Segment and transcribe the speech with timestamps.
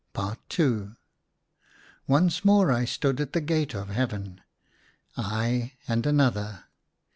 [0.57, 0.95] IL
[2.07, 4.41] Once more I stood at the gate of Heaven,
[5.15, 6.63] I and another.